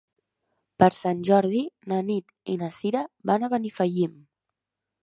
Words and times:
Per 0.83 0.87
Sant 0.99 1.21
Jordi 1.27 1.61
na 1.93 2.01
Nit 2.09 2.35
i 2.55 2.57
na 2.63 2.73
Sira 2.81 3.07
van 3.33 3.47
a 3.47 3.53
Benifallim. 3.57 4.19